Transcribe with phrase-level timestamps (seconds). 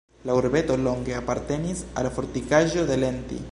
[0.27, 3.43] La urbeto longe apartenis al fortikaĵo de Lenti.